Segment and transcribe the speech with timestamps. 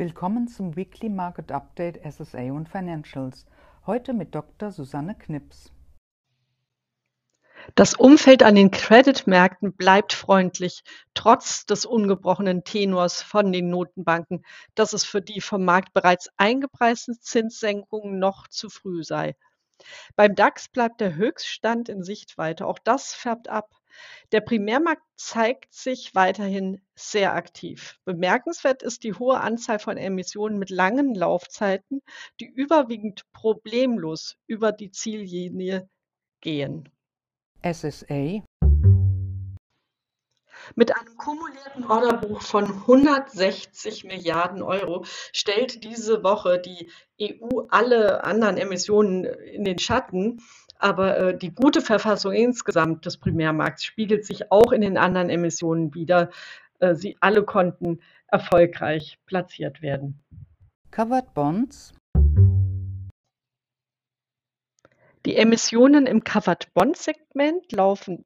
[0.00, 3.44] Willkommen zum Weekly Market Update SSA und Financials.
[3.84, 4.70] Heute mit Dr.
[4.70, 5.70] Susanne Knips.
[7.74, 14.42] Das Umfeld an den Creditmärkten bleibt freundlich, trotz des ungebrochenen Tenors von den Notenbanken,
[14.74, 19.36] dass es für die vom Markt bereits eingepreisten Zinssenkungen noch zu früh sei.
[20.16, 22.66] Beim DAX bleibt der Höchststand in Sichtweite.
[22.66, 23.68] Auch das färbt ab.
[24.32, 27.98] Der Primärmarkt zeigt sich weiterhin sehr aktiv.
[28.04, 32.02] Bemerkenswert ist die hohe Anzahl von Emissionen mit langen Laufzeiten,
[32.40, 35.88] die überwiegend problemlos über die Ziellinie
[36.40, 36.88] gehen.
[37.62, 38.42] SSA
[40.74, 48.56] mit einem kumulierten Orderbuch von 160 Milliarden Euro stellt diese Woche die EU alle anderen
[48.56, 50.42] Emissionen in den Schatten.
[50.80, 55.94] Aber äh, die gute Verfassung insgesamt des Primärmarkts spiegelt sich auch in den anderen Emissionen
[55.94, 56.30] wider.
[56.78, 60.18] Äh, sie alle konnten erfolgreich platziert werden.
[60.90, 61.92] Covered Bonds
[65.26, 68.24] Die Emissionen im Covered Bond Segment laufen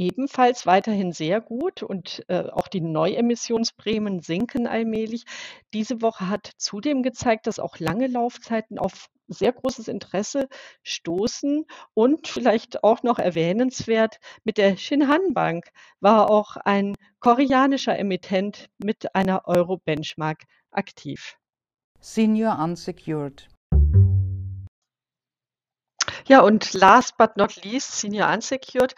[0.00, 5.24] ebenfalls weiterhin sehr gut und äh, auch die Neuemissionsprämien sinken allmählich.
[5.74, 10.48] Diese Woche hat zudem gezeigt, dass auch lange Laufzeiten auf sehr großes Interesse
[10.82, 15.66] stoßen und vielleicht auch noch erwähnenswert, mit der Shinhan Bank
[16.00, 21.36] war auch ein koreanischer Emittent mit einer Euro-Benchmark aktiv.
[22.00, 23.48] Senior Unsecured.
[26.26, 28.94] Ja, und last but not least, Senior Unsecured.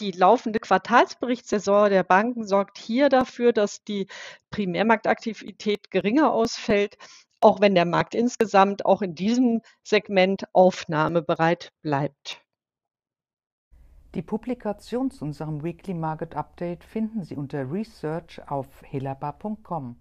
[0.00, 4.06] Die laufende Quartalsberichtssaison der Banken sorgt hier dafür, dass die
[4.50, 6.96] Primärmarktaktivität geringer ausfällt,
[7.40, 12.40] auch wenn der Markt insgesamt auch in diesem Segment aufnahmebereit bleibt.
[14.14, 19.96] Die Publikation zu unserem Weekly Market Update finden Sie unter Research auf helaba.com.